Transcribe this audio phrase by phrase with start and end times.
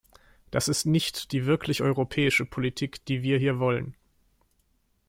[0.49, 3.95] Das ist nicht die wirklich europäische Politik, die wir hier wollen!